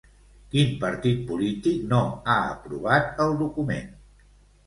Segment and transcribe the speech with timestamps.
[0.53, 1.99] Quin partit polític no
[2.31, 3.93] ha aprovat el document?